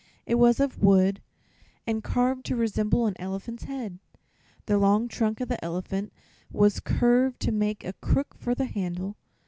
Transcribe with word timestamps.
It 0.25 0.39
was 0.39 0.59
of 0.59 0.79
wood 0.81 1.21
and 1.85 2.03
carved 2.03 2.43
to 2.47 2.55
resemble 2.55 3.05
an 3.05 3.13
elephant's 3.19 3.65
head. 3.65 3.99
The 4.65 4.79
long 4.79 5.07
trunk 5.07 5.39
of 5.41 5.47
the 5.47 5.63
elephant 5.63 6.11
was 6.51 6.79
curved 6.79 7.39
to 7.41 7.51
make 7.51 7.85
a 7.85 7.93
crook 7.93 8.33
for 8.33 8.55
the 8.55 8.65
handle. 8.65 9.15